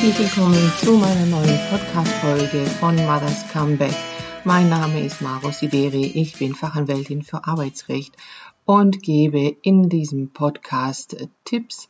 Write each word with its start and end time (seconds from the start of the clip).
Herzlich 0.00 0.36
willkommen 0.36 0.72
zu 0.78 0.92
meiner 0.92 1.26
neuen 1.26 1.58
Podcast-Folge 1.70 2.66
von 2.78 2.94
Mother's 2.94 3.48
Comeback. 3.52 3.96
Mein 4.44 4.68
Name 4.68 5.00
ist 5.00 5.20
Maro 5.20 5.50
Sideri, 5.50 6.06
ich 6.06 6.38
bin 6.38 6.54
Fachanwältin 6.54 7.24
für 7.24 7.44
Arbeitsrecht 7.48 8.14
und 8.64 9.02
gebe 9.02 9.56
in 9.60 9.88
diesem 9.88 10.30
Podcast 10.30 11.16
Tipps 11.44 11.88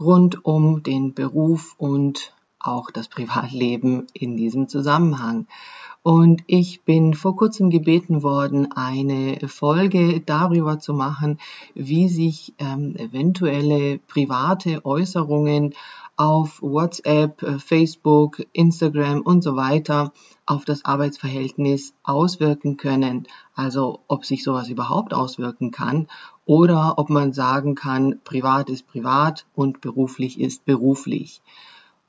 rund 0.00 0.42
um 0.46 0.82
den 0.82 1.12
Beruf 1.12 1.74
und 1.76 2.32
auch 2.58 2.90
das 2.90 3.08
Privatleben 3.08 4.06
in 4.14 4.38
diesem 4.38 4.68
Zusammenhang. 4.68 5.46
Und 6.02 6.42
ich 6.46 6.80
bin 6.84 7.12
vor 7.12 7.36
kurzem 7.36 7.68
gebeten 7.68 8.22
worden, 8.22 8.72
eine 8.72 9.38
Folge 9.48 10.22
darüber 10.24 10.78
zu 10.78 10.94
machen, 10.94 11.38
wie 11.74 12.08
sich 12.08 12.54
ähm, 12.58 12.96
eventuelle 12.96 13.98
private 13.98 14.86
Äußerungen 14.86 15.74
auf 16.20 16.60
WhatsApp, 16.60 17.42
äh, 17.42 17.58
Facebook, 17.58 18.42
Instagram 18.52 19.22
und 19.22 19.40
so 19.40 19.56
weiter 19.56 20.12
auf 20.44 20.66
das 20.66 20.84
Arbeitsverhältnis 20.84 21.94
auswirken 22.02 22.76
können. 22.76 23.26
Also 23.54 24.00
ob 24.06 24.26
sich 24.26 24.44
sowas 24.44 24.68
überhaupt 24.68 25.14
auswirken 25.14 25.70
kann 25.70 26.08
oder 26.44 26.98
ob 26.98 27.08
man 27.08 27.32
sagen 27.32 27.74
kann, 27.74 28.20
privat 28.22 28.68
ist 28.68 28.86
privat 28.86 29.46
und 29.54 29.80
beruflich 29.80 30.38
ist 30.38 30.66
beruflich. 30.66 31.40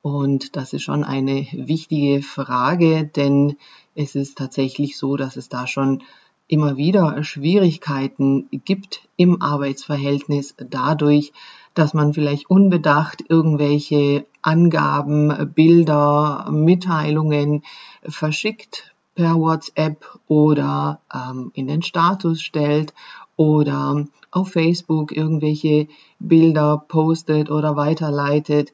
Und 0.01 0.57
das 0.57 0.73
ist 0.73 0.83
schon 0.83 1.05
eine 1.05 1.47
wichtige 1.53 2.21
Frage, 2.21 3.05
denn 3.05 3.55
es 3.95 4.15
ist 4.15 4.37
tatsächlich 4.37 4.97
so, 4.97 5.15
dass 5.15 5.37
es 5.37 5.47
da 5.47 5.67
schon 5.67 6.03
immer 6.49 6.75
wieder 6.75 7.23
Schwierigkeiten 7.23 8.49
gibt 8.65 9.07
im 9.15 9.41
Arbeitsverhältnis 9.41 10.53
dadurch, 10.57 11.31
dass 11.73 11.93
man 11.93 12.13
vielleicht 12.13 12.49
unbedacht 12.49 13.23
irgendwelche 13.29 14.25
Angaben, 14.41 15.51
Bilder, 15.53 16.47
Mitteilungen 16.51 17.63
verschickt 18.03 18.93
per 19.15 19.35
WhatsApp 19.35 20.05
oder 20.27 20.99
ähm, 21.13 21.51
in 21.53 21.67
den 21.67 21.81
Status 21.81 22.41
stellt 22.41 22.93
oder 23.35 24.05
auf 24.31 24.51
Facebook 24.51 25.15
irgendwelche 25.15 25.87
Bilder 26.19 26.83
postet 26.87 27.51
oder 27.51 27.75
weiterleitet. 27.75 28.73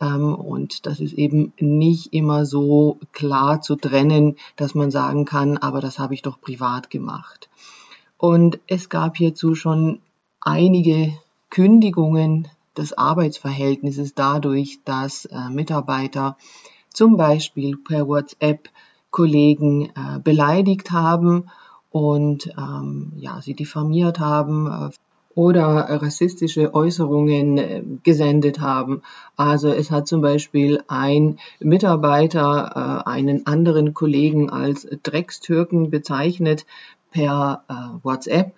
Ähm, 0.00 0.34
und 0.34 0.86
das 0.86 1.00
ist 1.00 1.12
eben 1.12 1.52
nicht 1.58 2.12
immer 2.12 2.46
so 2.46 2.98
klar 3.12 3.60
zu 3.60 3.76
trennen, 3.76 4.36
dass 4.56 4.74
man 4.74 4.90
sagen 4.90 5.24
kann, 5.24 5.58
aber 5.58 5.80
das 5.80 5.98
habe 5.98 6.14
ich 6.14 6.22
doch 6.22 6.40
privat 6.40 6.90
gemacht. 6.90 7.48
Und 8.18 8.58
es 8.66 8.88
gab 8.88 9.16
hierzu 9.16 9.54
schon 9.54 10.00
einige 10.40 11.12
Kündigungen 11.50 12.48
des 12.76 12.96
Arbeitsverhältnisses 12.96 14.14
dadurch, 14.14 14.80
dass 14.84 15.24
äh, 15.26 15.48
Mitarbeiter 15.50 16.36
zum 16.92 17.16
Beispiel 17.16 17.76
per 17.76 18.08
WhatsApp 18.08 18.68
Kollegen 19.10 19.86
äh, 19.86 20.18
beleidigt 20.22 20.90
haben 20.90 21.50
und 21.90 22.52
ähm, 22.58 23.12
ja, 23.16 23.40
sie 23.40 23.54
diffamiert 23.54 24.18
haben 24.18 24.66
äh, 24.66 24.90
oder 25.34 26.02
rassistische 26.02 26.74
Äußerungen 26.74 27.58
äh, 27.58 27.82
gesendet 28.02 28.60
haben. 28.60 29.02
Also 29.36 29.68
es 29.68 29.90
hat 29.90 30.08
zum 30.08 30.22
Beispiel 30.22 30.82
ein 30.88 31.38
Mitarbeiter 31.60 33.04
äh, 33.06 33.08
einen 33.08 33.46
anderen 33.46 33.94
Kollegen 33.94 34.50
als 34.50 34.88
Dreckstürken 35.02 35.90
bezeichnet 35.90 36.66
per 37.10 37.62
äh, 37.68 37.74
WhatsApp 38.02 38.54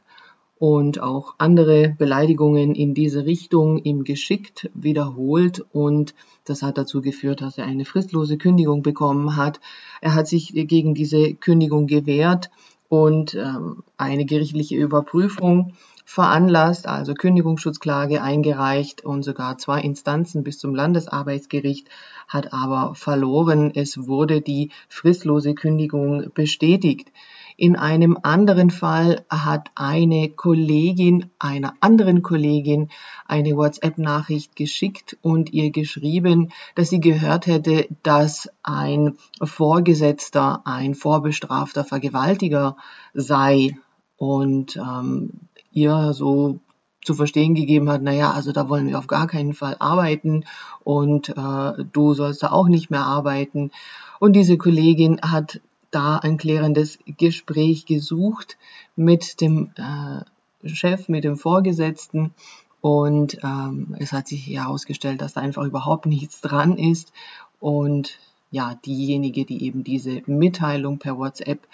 und 0.59 1.01
auch 1.01 1.35
andere 1.39 1.95
Beleidigungen 1.97 2.75
in 2.75 2.95
diese 2.95 3.25
Richtung 3.25 3.79
ihm 3.79 4.05
geschickt, 4.05 4.71
wiederholt 4.75 5.65
und 5.73 6.15
das 6.45 6.63
hat 6.63 6.79
dazu 6.79 7.01
geführt, 7.01 7.43
dass 7.43 7.59
er 7.59 7.65
eine 7.65 7.85
fristlose 7.85 8.39
Kündigung 8.39 8.83
bekommen 8.83 9.37
hat. 9.37 9.61
Er 10.01 10.15
hat 10.15 10.27
sich 10.27 10.53
gegen 10.53 10.95
diese 10.95 11.35
Kündigung 11.35 11.87
gewehrt 11.87 12.51
und 12.89 13.35
ähm, 13.35 13.83
eine 13.97 14.25
gerichtliche 14.25 14.77
Überprüfung 14.77 15.75
veranlasst, 16.05 16.89
also 16.89 17.13
Kündigungsschutzklage 17.13 18.23
eingereicht 18.23 19.05
und 19.05 19.25
sogar 19.25 19.59
zwei 19.59 19.83
Instanzen 19.83 20.43
bis 20.43 20.59
zum 20.59 20.75
Landesarbeitsgericht 20.75 21.89
hat 22.27 22.55
aber 22.55 22.95
verloren. 22.95 23.73
Es 23.75 24.07
wurde 24.09 24.41
die 24.41 24.71
fristlose 24.89 25.55
Kündigung 25.55 26.31
bestätigt. 26.33 27.13
In 27.61 27.75
einem 27.75 28.17
anderen 28.23 28.71
Fall 28.71 29.25
hat 29.29 29.73
eine 29.75 30.29
Kollegin 30.29 31.29
einer 31.41 31.75
anderen 31.81 32.23
Kollegin 32.23 32.89
eine 33.27 33.57
WhatsApp-Nachricht 33.57 34.55
geschickt 34.55 35.17
und 35.23 35.53
ihr 35.53 35.73
geschrieben, 35.73 36.53
dass 36.77 36.89
sie 36.89 37.01
gehört 37.01 37.49
hätte, 37.49 37.89
dass 38.05 38.49
ein 38.63 39.19
Vorgesetzter 39.43 40.63
ein 40.67 40.95
vorbestrafter 40.95 41.83
Vergewaltiger 41.83 42.77
sei. 43.13 43.77
Und 44.19 44.77
ähm, 44.77 45.31
ihr 45.73 46.13
so 46.13 46.61
zu 47.03 47.15
verstehen 47.15 47.57
gegeben 47.57 47.91
hat, 47.91 48.03
naja, 48.03 48.31
also 48.31 48.53
da 48.53 48.69
wollen 48.69 48.87
wir 48.87 48.99
auf 48.99 49.09
gar 49.09 49.27
keinen 49.27 49.55
Fall 49.55 49.75
arbeiten 49.81 50.45
und 50.85 51.31
äh, 51.31 51.85
du 51.93 52.15
sollst 52.15 52.45
da 52.45 52.53
auch 52.53 52.69
nicht 52.69 52.89
mehr 52.89 53.05
arbeiten. 53.05 53.73
Und 54.21 54.35
diese 54.35 54.59
Kollegin 54.59 55.21
hat 55.23 55.61
da 55.91 56.17
ein 56.17 56.37
klärendes 56.37 56.99
Gespräch 57.07 57.87
gesucht 57.87 58.59
mit 58.97 59.41
dem 59.41 59.71
äh, 59.77 60.69
Chef, 60.69 61.09
mit 61.09 61.25
dem 61.25 61.37
Vorgesetzten. 61.37 62.35
Und 62.81 63.39
ähm, 63.43 63.97
es 63.99 64.13
hat 64.13 64.29
sich 64.29 64.47
herausgestellt, 64.47 65.21
dass 65.21 65.35
da 65.35 65.41
einfach 65.41 65.65
überhaupt 65.65 66.07
nichts 66.07 66.41
dran 66.41 66.77
ist. 66.77 67.13
Und 67.61 68.19
ja, 68.51 68.75
diejenige, 68.75 69.45
die 69.45 69.65
eben 69.65 69.85
diese 69.85 70.23
Mitteilung 70.27 70.99
per 70.99 71.19
WhatsApp 71.19 71.67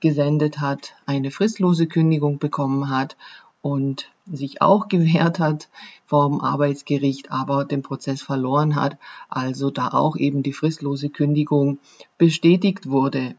gesendet 0.00 0.60
hat, 0.60 0.94
eine 1.06 1.30
fristlose 1.30 1.86
Kündigung 1.86 2.38
bekommen 2.38 2.90
hat 2.90 3.16
und 3.60 4.10
sich 4.30 4.60
auch 4.60 4.88
gewehrt 4.88 5.38
hat 5.38 5.68
vom 6.06 6.40
Arbeitsgericht, 6.40 7.30
aber 7.30 7.64
den 7.64 7.82
Prozess 7.82 8.22
verloren 8.22 8.76
hat, 8.76 8.98
also 9.28 9.70
da 9.70 9.88
auch 9.88 10.16
eben 10.16 10.42
die 10.42 10.52
fristlose 10.52 11.08
Kündigung 11.08 11.78
bestätigt 12.18 12.88
wurde. 12.90 13.34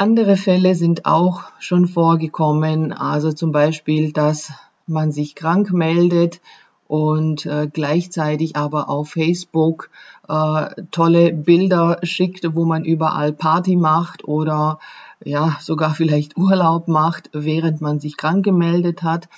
Andere 0.00 0.36
Fälle 0.36 0.76
sind 0.76 1.06
auch 1.06 1.42
schon 1.58 1.88
vorgekommen, 1.88 2.92
also 2.92 3.32
zum 3.32 3.50
Beispiel, 3.50 4.12
dass 4.12 4.52
man 4.86 5.10
sich 5.10 5.34
krank 5.34 5.72
meldet 5.72 6.40
und 6.86 7.46
äh, 7.46 7.66
gleichzeitig 7.66 8.54
aber 8.54 8.88
auf 8.90 9.10
Facebook 9.10 9.90
äh, 10.28 10.82
tolle 10.92 11.32
Bilder 11.32 11.98
schickt, 12.04 12.54
wo 12.54 12.64
man 12.64 12.84
überall 12.84 13.32
Party 13.32 13.74
macht 13.74 14.22
oder 14.22 14.78
ja 15.24 15.56
sogar 15.60 15.94
vielleicht 15.96 16.36
Urlaub 16.36 16.86
macht, 16.86 17.30
während 17.32 17.80
man 17.80 17.98
sich 17.98 18.16
krank 18.16 18.44
gemeldet 18.44 19.02
hat. 19.02 19.28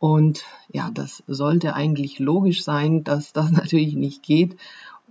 Und 0.00 0.42
ja, 0.72 0.90
das 0.92 1.22
sollte 1.28 1.74
eigentlich 1.74 2.18
logisch 2.18 2.64
sein, 2.64 3.04
dass 3.04 3.32
das 3.32 3.52
natürlich 3.52 3.94
nicht 3.94 4.24
geht 4.24 4.56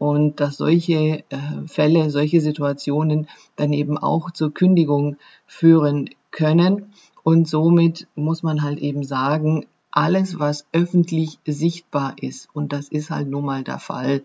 und 0.02 0.40
dass 0.40 0.58
solche 0.58 1.24
äh, 1.30 1.68
Fälle, 1.68 2.10
solche 2.10 2.42
Situationen 2.42 3.28
dann 3.56 3.72
eben 3.72 4.00
auch 4.00 4.32
zur 4.32 4.52
Kündigung 4.52 5.18
führen 5.46 6.10
können. 6.32 6.92
Und 7.22 7.48
somit 7.48 8.08
muss 8.16 8.42
man 8.42 8.64
halt 8.64 8.80
eben 8.80 9.04
sagen, 9.04 9.68
alles, 9.92 10.40
was 10.40 10.66
öffentlich 10.74 11.38
sichtbar 11.46 12.16
ist, 12.20 12.50
und 12.52 12.74
das 12.74 12.88
ist 12.88 13.12
halt 13.12 13.30
nun 13.30 13.46
mal 13.46 13.64
der 13.64 13.78
Fall 13.78 14.24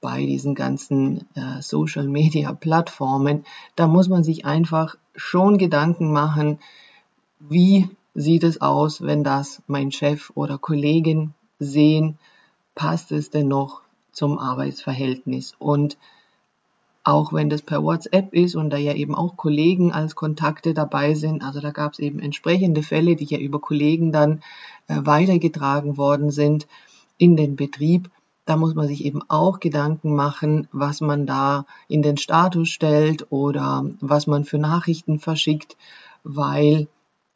bei 0.00 0.24
diesen 0.24 0.54
ganzen 0.54 1.26
äh, 1.34 1.60
Social-Media-Plattformen, 1.60 3.44
da 3.74 3.88
muss 3.88 4.08
man 4.08 4.22
sich 4.22 4.44
einfach 4.44 4.94
schon 5.16 5.58
Gedanken 5.58 6.12
machen, 6.12 6.60
wie 7.40 7.88
sieht 8.14 8.44
es 8.44 8.60
aus, 8.60 9.02
wenn 9.02 9.24
das 9.24 9.60
mein 9.66 9.90
Chef 9.90 10.30
oder 10.36 10.56
Kollegen 10.56 11.34
sehen, 11.58 12.16
passt 12.76 13.10
es 13.10 13.30
denn 13.30 13.48
noch 13.48 13.82
zum 14.12 14.38
Arbeitsverhältnis. 14.38 15.54
Und 15.58 15.98
auch 17.02 17.32
wenn 17.32 17.48
das 17.48 17.62
per 17.62 17.82
WhatsApp 17.82 18.34
ist 18.34 18.54
und 18.54 18.70
da 18.70 18.76
ja 18.76 18.94
eben 18.94 19.14
auch 19.14 19.36
Kollegen 19.36 19.92
als 19.92 20.14
Kontakte 20.14 20.74
dabei 20.74 21.14
sind, 21.14 21.42
also 21.42 21.60
da 21.60 21.70
gab 21.70 21.94
es 21.94 21.98
eben 21.98 22.20
entsprechende 22.20 22.82
Fälle, 22.82 23.16
die 23.16 23.24
ja 23.24 23.38
über 23.38 23.58
Kollegen 23.58 24.12
dann 24.12 24.42
äh, 24.86 24.98
weitergetragen 25.04 25.96
worden 25.96 26.30
sind 26.30 26.66
in 27.16 27.36
den 27.36 27.56
Betrieb, 27.56 28.10
da 28.50 28.56
muss 28.56 28.74
man 28.74 28.88
sich 28.88 29.04
eben 29.04 29.22
auch 29.28 29.60
Gedanken 29.60 30.14
machen, 30.14 30.66
was 30.72 31.00
man 31.00 31.26
da 31.26 31.66
in 31.88 32.02
den 32.02 32.16
Status 32.16 32.68
stellt 32.68 33.30
oder 33.30 33.84
was 34.00 34.26
man 34.26 34.44
für 34.44 34.58
Nachrichten 34.58 35.20
verschickt, 35.20 35.76
weil 36.24 36.88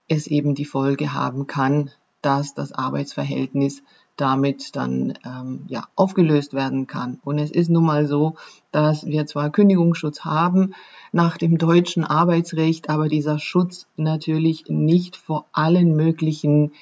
es 0.09 0.27
eben 0.27 0.55
die 0.55 0.65
Folge 0.65 1.13
haben 1.13 1.47
kann, 1.47 1.91
dass 2.21 2.55
das 2.55 2.73
Arbeitsverhältnis 2.73 3.83
damit 4.17 4.77
dann 4.77 5.15
ähm, 5.25 5.65
ja, 5.69 5.85
aufgelöst 5.97 6.55
werden 6.55 6.87
kann. 6.87 7.19
Und 7.25 7.39
es 7.39 7.51
ist 7.51 7.71
nun 7.71 7.85
mal 7.85 8.07
so, 8.07 8.35
dass 8.71 9.07
wir 9.07 9.27
zwar 9.27 9.51
Kündigungsschutz 9.51 10.25
haben 10.25 10.75
nach 11.13 11.37
dem 11.37 11.59
deutschen 11.59 12.05
Arbeitsrecht, 12.05 12.89
aber 12.91 13.09
dieser 13.09 13.39
Schutz 13.39 13.87
natürlich 13.97 14.65
nicht 14.69 15.17
vor 15.17 15.47
allen 15.53 15.97
möglichen 15.97 16.73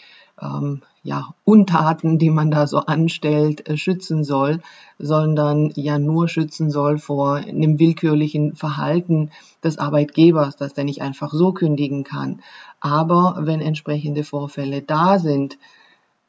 ähm, 0.41 0.83
ja, 1.05 1.35
Untaten, 1.45 2.19
die 2.19 2.31
man 2.31 2.51
da 2.51 2.67
so 2.67 2.79
anstellt, 2.79 3.69
äh, 3.69 3.77
schützen 3.77 4.25
soll, 4.25 4.61
sondern 4.99 5.73
ja 5.75 5.99
nur 5.99 6.29
schützen 6.29 6.71
soll 6.71 6.99
vor 6.99 7.37
einem 7.37 7.79
willkürlichen 7.79 8.55
Verhalten 8.55 9.31
des 9.65 9.79
Arbeitgebers, 9.79 10.57
dass 10.57 10.75
der 10.75 10.85
nicht 10.85 11.03
einfach 11.03 11.33
so 11.33 11.53
kündigen 11.53 12.05
kann. 12.05 12.41
Aber 12.81 13.39
wenn 13.41 13.61
entsprechende 13.61 14.23
Vorfälle 14.23 14.83
da 14.83 15.19
sind 15.19 15.59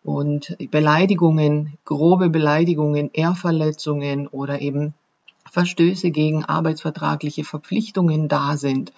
und 0.04 0.56
Beleidigungen, 0.72 1.78
grobe 1.86 2.30
Beleidigungen, 2.30 3.10
Ehrverletzungen 3.14 4.28
oder 4.28 4.62
eben 4.62 4.94
Verstöße 5.50 6.12
gegen 6.12 6.44
arbeitsvertragliche 6.44 7.44
Verpflichtungen 7.44 8.28
da 8.28 8.58
sind, 8.58 8.92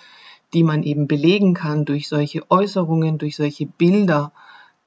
die 0.54 0.63
man 0.63 0.84
eben 0.84 1.07
belegen 1.07 1.54
kann 1.54 1.86
durch 1.86 2.07
solche 2.07 2.50
Äußerungen, 2.50 3.18
durch 3.18 3.36
solche 3.36 3.66
Bilder, 3.66 4.31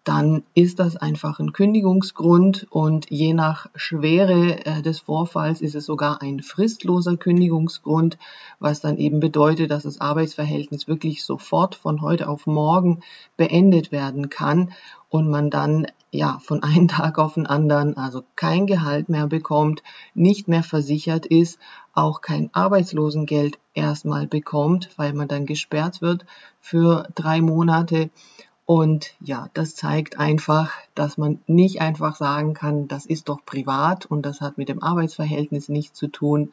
dann 0.09 0.43
ist 0.55 0.79
das 0.79 0.97
einfach 0.97 1.39
ein 1.39 1.53
Kündigungsgrund. 1.53 2.67
Und 2.71 3.11
je 3.11 3.35
nach 3.35 3.67
Schwere 3.75 4.65
äh, 4.65 4.81
des 4.81 5.01
Vorfalls 5.01 5.61
ist 5.61 5.75
es 5.75 5.85
sogar 5.85 6.23
ein 6.23 6.41
fristloser 6.41 7.19
Kündigungsgrund, 7.19 8.17
was 8.59 8.81
dann 8.81 8.97
eben 8.97 9.21
bedeutet, 9.21 9.71
dass 9.71 9.83
das 9.83 10.01
Arbeitsverhältnis 10.01 10.89
wirklich 10.89 11.23
sofort 11.23 11.75
von 11.75 12.01
heute 12.01 12.29
auf 12.31 12.47
morgen 12.47 13.01
beendet 13.37 13.93
werden 13.93 14.31
kann 14.31 14.73
und 15.11 15.29
man 15.29 15.51
dann 15.51 15.87
ja 16.11 16.39
von 16.41 16.63
einem 16.63 16.89
Tag 16.89 17.19
auf 17.19 17.35
den 17.35 17.47
anderen 17.47 17.97
also 17.97 18.23
kein 18.37 18.67
Gehalt 18.67 19.09
mehr 19.09 19.27
bekommt, 19.27 19.83
nicht 20.15 20.49
mehr 20.49 20.63
versichert 20.63 21.27
ist, 21.27 21.59
auch 21.95 22.21
kein 22.21 22.51
Arbeitslosengeld 22.53 23.59
erstmal 23.75 24.27
bekommt, 24.27 24.91
weil 24.97 25.13
man 25.13 25.29
dann 25.29 25.47
gesperrt 25.47 26.01
wird 26.01 26.25
für 26.61 27.09
drei 27.15 27.41
Monate 27.41 28.11
und 28.71 29.15
ja, 29.21 29.49
das 29.55 29.75
zeigt 29.75 30.19
einfach, 30.19 30.73
dass 30.95 31.17
man 31.17 31.41
nicht 31.47 31.81
einfach 31.81 32.17
sagen 32.17 32.53
kann, 32.53 32.87
das 32.87 33.07
ist 33.07 33.31
doch 33.31 33.43
privat 33.47 34.05
und 34.05 34.27
das 34.27 34.43
hat 34.43 34.59
mit 34.59 34.69
dem 34.69 34.83
Arbeitsverhältnis 34.83 35.71
nichts 35.71 35.99
zu 35.99 36.09
tun. 36.09 36.53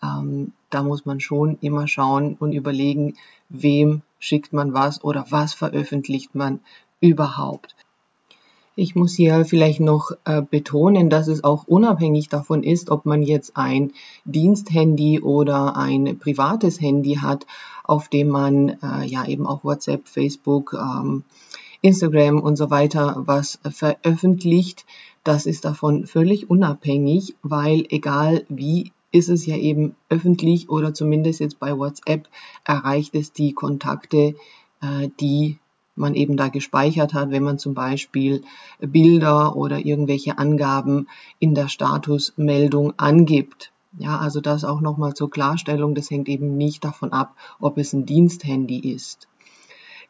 Ähm, 0.00 0.52
da 0.70 0.84
muss 0.84 1.04
man 1.04 1.18
schon 1.18 1.58
immer 1.60 1.88
schauen 1.88 2.36
und 2.38 2.52
überlegen, 2.52 3.16
wem 3.48 4.02
schickt 4.20 4.52
man 4.52 4.72
was 4.72 5.02
oder 5.02 5.26
was 5.30 5.52
veröffentlicht 5.52 6.36
man 6.36 6.60
überhaupt. 7.00 7.74
Ich 8.80 8.94
muss 8.94 9.16
hier 9.16 9.44
vielleicht 9.44 9.80
noch 9.80 10.12
äh, 10.24 10.40
betonen, 10.40 11.10
dass 11.10 11.26
es 11.26 11.42
auch 11.42 11.66
unabhängig 11.66 12.28
davon 12.28 12.62
ist, 12.62 12.90
ob 12.90 13.06
man 13.06 13.24
jetzt 13.24 13.56
ein 13.56 13.90
Diensthandy 14.24 15.20
oder 15.20 15.76
ein 15.76 16.16
privates 16.20 16.80
Handy 16.80 17.14
hat, 17.16 17.44
auf 17.82 18.06
dem 18.06 18.28
man 18.28 18.68
äh, 18.80 19.04
ja 19.04 19.26
eben 19.26 19.48
auch 19.48 19.64
WhatsApp, 19.64 20.06
Facebook, 20.06 20.76
ähm, 20.80 21.24
Instagram 21.80 22.38
und 22.38 22.54
so 22.54 22.70
weiter 22.70 23.24
was 23.26 23.58
veröffentlicht. 23.68 24.86
Das 25.24 25.46
ist 25.46 25.64
davon 25.64 26.06
völlig 26.06 26.48
unabhängig, 26.48 27.34
weil 27.42 27.84
egal 27.88 28.44
wie 28.48 28.92
ist 29.10 29.28
es 29.28 29.44
ja 29.44 29.56
eben 29.56 29.96
öffentlich 30.08 30.70
oder 30.70 30.94
zumindest 30.94 31.40
jetzt 31.40 31.58
bei 31.58 31.76
WhatsApp 31.76 32.28
erreicht 32.64 33.16
es 33.16 33.32
die 33.32 33.54
Kontakte, 33.54 34.36
äh, 34.82 35.08
die 35.18 35.58
man 35.98 36.14
eben 36.14 36.36
da 36.36 36.48
gespeichert 36.48 37.14
hat, 37.14 37.30
wenn 37.30 37.42
man 37.42 37.58
zum 37.58 37.74
Beispiel 37.74 38.42
Bilder 38.80 39.56
oder 39.56 39.84
irgendwelche 39.84 40.38
Angaben 40.38 41.08
in 41.38 41.54
der 41.54 41.68
Statusmeldung 41.68 42.94
angibt. 42.96 43.72
Ja, 43.98 44.18
also 44.18 44.40
das 44.40 44.64
auch 44.64 44.80
nochmal 44.80 45.14
zur 45.14 45.30
Klarstellung, 45.30 45.94
das 45.94 46.10
hängt 46.10 46.28
eben 46.28 46.56
nicht 46.56 46.84
davon 46.84 47.12
ab, 47.12 47.34
ob 47.58 47.78
es 47.78 47.92
ein 47.92 48.06
Diensthandy 48.06 48.78
ist. 48.78 49.28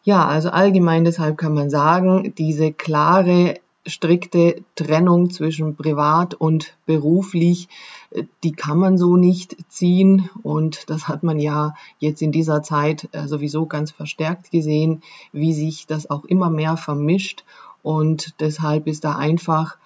Ja, 0.03 0.27
also 0.27 0.51
allgemein 0.51 1.05
deshalb 1.05 1.37
kann 1.39 1.55
man 1.55 1.71
sagen, 1.71 2.35
diese 2.37 2.73
klare, 2.73 3.55
strikte 3.89 4.63
Trennung 4.75 5.31
zwischen 5.31 5.77
privat 5.77 6.35
und 6.35 6.77
beruflich, 6.87 7.69
äh, 8.11 8.25
die 8.45 8.53
kann 8.53 8.79
man 8.79 8.99
so 8.99 9.17
nicht 9.17 9.57
ziehen. 9.69 10.31
Und 10.43 10.89
das 10.91 11.09
hat 11.09 11.23
man 11.23 11.39
ja 11.39 11.75
jetzt 11.99 12.23
in 12.23 12.33
dieser 12.33 12.63
Zeit 12.63 13.09
äh, 13.13 13.27
sowieso 13.27 13.67
ganz 13.67 13.91
verstärkt 13.91 14.51
gesehen, 14.51 15.03
wie 15.33 15.53
sich 15.53 15.87
das 15.87 16.11
auch 16.11 16.25
immer 16.25 16.51
mehr 16.51 16.77
vermischt. 16.77 17.45
Und 17.83 18.35
deshalb 18.41 18.87
ist 18.87 19.05
da 19.05 19.17
einfach 19.17 19.77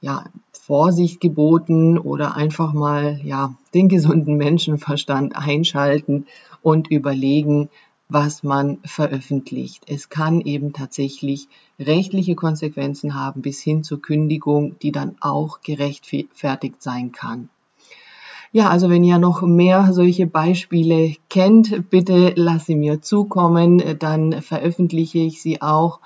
ja, 0.00 0.24
Vorsicht 0.52 1.20
geboten 1.20 1.98
oder 1.98 2.36
einfach 2.36 2.72
mal 2.72 3.20
ja, 3.24 3.54
den 3.74 3.88
gesunden 3.88 4.36
Menschenverstand 4.36 5.36
einschalten 5.36 6.26
und 6.62 6.88
überlegen, 6.88 7.68
was 8.10 8.42
man 8.42 8.78
veröffentlicht. 8.84 9.84
Es 9.86 10.08
kann 10.08 10.40
eben 10.40 10.72
tatsächlich 10.72 11.48
rechtliche 11.78 12.34
Konsequenzen 12.34 13.14
haben 13.14 13.40
bis 13.40 13.60
hin 13.60 13.82
zur 13.82 14.02
Kündigung, 14.02 14.78
die 14.80 14.92
dann 14.92 15.16
auch 15.20 15.60
gerechtfertigt 15.62 16.82
sein 16.82 17.12
kann. 17.12 17.48
Ja, 18.52 18.68
also 18.68 18.90
wenn 18.90 19.04
ihr 19.04 19.18
noch 19.18 19.42
mehr 19.42 19.92
solche 19.92 20.26
Beispiele 20.26 21.14
kennt, 21.28 21.88
bitte 21.88 22.32
lasst 22.34 22.66
sie 22.66 22.74
mir 22.74 23.00
zukommen, 23.00 23.96
dann 24.00 24.42
veröffentliche 24.42 25.20
ich 25.20 25.40
sie 25.40 25.62
auch 25.62 26.00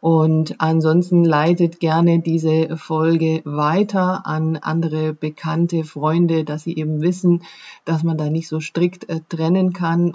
und 0.00 0.54
ansonsten 0.62 1.24
leitet 1.24 1.78
gerne 1.78 2.20
diese 2.20 2.76
Folge 2.78 3.42
weiter 3.44 4.26
an 4.26 4.56
andere 4.56 5.12
bekannte 5.12 5.84
Freunde, 5.84 6.44
dass 6.44 6.62
sie 6.62 6.74
eben 6.74 7.02
wissen, 7.02 7.42
dass 7.84 8.02
man 8.02 8.16
da 8.16 8.30
nicht 8.30 8.48
so 8.48 8.60
strikt 8.60 9.10
äh, 9.10 9.20
trennen 9.28 9.74
kann. 9.74 10.14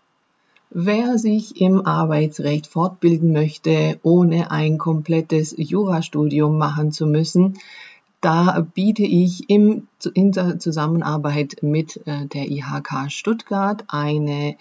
Wer 0.78 1.18
sich 1.18 1.62
im 1.62 1.86
Arbeitsrecht 1.86 2.68
fortbilden 2.68 3.32
möchte, 3.32 3.98
ohne 4.04 4.52
ein 4.52 4.78
komplettes 4.78 5.56
Jurastudium 5.58 6.58
machen 6.58 6.92
zu 6.92 7.08
müssen, 7.08 7.58
da 8.20 8.60
biete 8.74 9.04
ich 9.04 9.50
im, 9.50 9.88
in 10.14 10.34
der 10.34 10.60
Zusammenarbeit 10.60 11.60
mit 11.62 12.06
äh, 12.06 12.26
der 12.26 12.52
IHK 12.52 13.10
Stuttgart 13.10 13.86
eine 13.88 14.58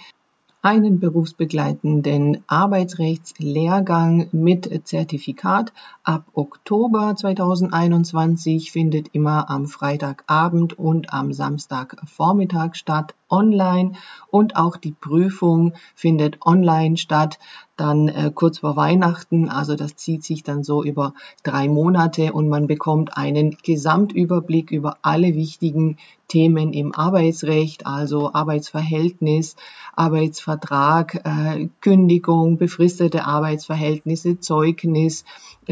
einen 0.63 0.99
berufsbegleitenden 0.99 2.43
Arbeitsrechtslehrgang 2.47 4.29
mit 4.33 4.87
Zertifikat. 4.87 5.73
Ab 6.05 6.25
Oktober 6.33 7.15
2021 7.17 8.73
findet 8.73 9.09
immer 9.13 9.51
am 9.51 9.67
Freitagabend 9.67 10.79
und 10.79 11.13
am 11.13 11.35
Samstagvormittag 11.35 12.77
statt 12.77 13.15
online 13.35 13.93
und 14.31 14.57
auch 14.57 14.77
die 14.77 14.93
Prüfung 14.93 15.75
findet 15.95 16.45
online 16.47 16.97
statt 16.97 17.39
dann 17.77 18.09
äh, 18.09 18.31
kurz 18.33 18.59
vor 18.59 18.77
Weihnachten. 18.77 19.49
Also 19.49 19.75
das 19.75 19.97
zieht 19.97 20.25
sich 20.25 20.43
dann 20.43 20.63
so 20.63 20.85
über 20.85 21.15
drei 21.43 21.69
Monate 21.69 22.33
und 22.33 22.49
man 22.49 22.67
bekommt 22.67 23.17
einen 23.17 23.57
Gesamtüberblick 23.63 24.71
über 24.71 24.99
alle 25.03 25.35
wichtigen 25.35 25.99
Themen 26.29 26.73
im 26.73 26.95
Arbeitsrecht, 26.95 27.87
also 27.87 28.33
Arbeitsverhältnis, 28.33 29.57
Arbeitsvertrag, 29.95 31.23
äh, 31.25 31.69
Kündigung, 31.81 32.57
befristete 32.57 33.25
Arbeitsverhältnisse, 33.27 34.41
Zeugnis, 34.41 35.25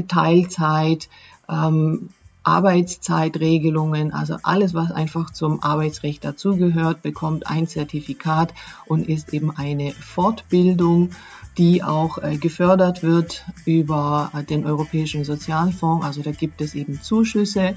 Teilzeit, 0.08 1.08
ähm, 1.48 2.10
Arbeitszeitregelungen, 2.42 4.12
also 4.12 4.36
alles, 4.42 4.74
was 4.74 4.90
einfach 4.90 5.30
zum 5.30 5.62
Arbeitsrecht 5.62 6.24
dazugehört, 6.24 7.02
bekommt 7.02 7.46
ein 7.46 7.66
Zertifikat 7.66 8.52
und 8.86 9.08
ist 9.08 9.32
eben 9.32 9.56
eine 9.56 9.92
Fortbildung 9.92 11.10
die 11.58 11.82
auch 11.82 12.18
äh, 12.18 12.36
gefördert 12.36 13.02
wird 13.02 13.44
über 13.64 14.30
den 14.48 14.64
Europäischen 14.64 15.24
Sozialfonds. 15.24 16.04
Also 16.04 16.22
da 16.22 16.30
gibt 16.30 16.60
es 16.60 16.74
eben 16.74 17.00
Zuschüsse. 17.02 17.74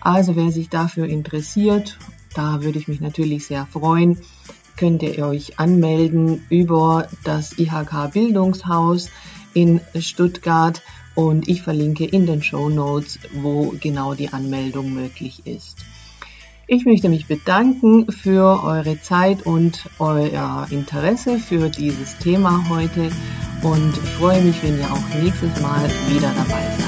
Also 0.00 0.34
wer 0.34 0.50
sich 0.50 0.68
dafür 0.68 1.06
interessiert, 1.06 1.98
da 2.34 2.62
würde 2.62 2.78
ich 2.78 2.88
mich 2.88 3.00
natürlich 3.00 3.46
sehr 3.46 3.66
freuen, 3.66 4.18
könnt 4.76 5.02
ihr 5.02 5.26
euch 5.26 5.58
anmelden 5.60 6.44
über 6.48 7.08
das 7.24 7.58
IHK 7.58 8.12
Bildungshaus 8.12 9.10
in 9.54 9.80
Stuttgart 9.98 10.82
und 11.14 11.48
ich 11.48 11.62
verlinke 11.62 12.04
in 12.04 12.26
den 12.26 12.42
Show 12.42 12.68
Notes, 12.68 13.18
wo 13.34 13.74
genau 13.80 14.14
die 14.14 14.28
Anmeldung 14.32 14.92
möglich 14.92 15.42
ist. 15.46 15.78
Ich 16.66 16.86
möchte 16.86 17.08
mich 17.08 17.26
bedanken 17.26 18.10
für 18.10 18.62
eure 18.62 19.00
Zeit 19.00 19.44
und 19.44 19.90
euer 19.98 20.66
Interesse 20.70 21.38
für 21.38 21.68
dieses 21.68 22.16
Thema 22.18 22.66
heute 22.68 23.10
und 23.62 23.92
freue 24.18 24.42
mich, 24.42 24.62
wenn 24.62 24.78
ihr 24.78 24.90
auch 24.90 25.22
nächstes 25.22 25.60
Mal 25.60 25.88
wieder 26.08 26.32
dabei 26.34 26.64
seid. 26.78 26.81